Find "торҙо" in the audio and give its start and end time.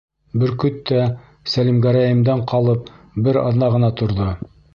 4.03-4.33